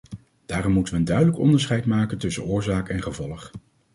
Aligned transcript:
Daarom 0.45 0.73
moeten 0.73 0.93
we 0.93 0.99
een 0.99 1.05
duidelijk 1.05 1.37
onderscheid 1.37 1.85
maken 1.85 2.17
tussen 2.17 2.43
oorzaak 2.45 2.89
en 2.89 3.01
gevolg. 3.03 3.51